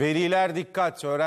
Veliler 0.00 0.56
dikkat. 0.56 1.04
Öğren 1.04 1.18